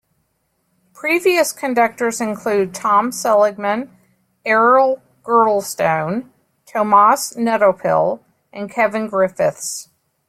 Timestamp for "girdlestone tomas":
5.23-7.33